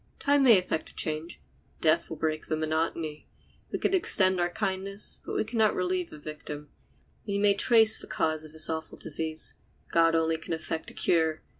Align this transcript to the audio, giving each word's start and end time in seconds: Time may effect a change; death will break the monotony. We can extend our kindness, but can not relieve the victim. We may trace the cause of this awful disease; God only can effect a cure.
Time 0.17 0.41
may 0.41 0.57
effect 0.57 0.89
a 0.89 0.95
change; 0.95 1.39
death 1.79 2.09
will 2.09 2.17
break 2.17 2.47
the 2.47 2.57
monotony. 2.57 3.27
We 3.71 3.77
can 3.77 3.93
extend 3.93 4.39
our 4.39 4.49
kindness, 4.49 5.19
but 5.23 5.45
can 5.45 5.59
not 5.59 5.75
relieve 5.75 6.09
the 6.09 6.17
victim. 6.17 6.71
We 7.27 7.37
may 7.37 7.53
trace 7.53 7.99
the 7.99 8.07
cause 8.07 8.43
of 8.43 8.51
this 8.51 8.67
awful 8.67 8.97
disease; 8.97 9.53
God 9.91 10.15
only 10.15 10.37
can 10.37 10.53
effect 10.53 10.89
a 10.89 10.95
cure. 10.95 11.43